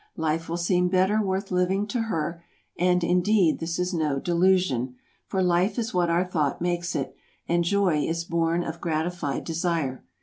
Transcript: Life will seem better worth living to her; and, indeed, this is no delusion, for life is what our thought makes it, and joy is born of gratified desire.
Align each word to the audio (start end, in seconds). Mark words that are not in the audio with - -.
Life 0.17 0.49
will 0.49 0.57
seem 0.57 0.87
better 0.87 1.21
worth 1.21 1.51
living 1.51 1.85
to 1.89 2.01
her; 2.01 2.43
and, 2.75 3.03
indeed, 3.03 3.59
this 3.59 3.77
is 3.77 3.93
no 3.93 4.17
delusion, 4.17 4.95
for 5.27 5.43
life 5.43 5.77
is 5.77 5.93
what 5.93 6.09
our 6.09 6.25
thought 6.25 6.59
makes 6.59 6.95
it, 6.95 7.15
and 7.47 7.63
joy 7.63 7.99
is 7.99 8.23
born 8.25 8.63
of 8.63 8.81
gratified 8.81 9.43
desire. 9.43 10.03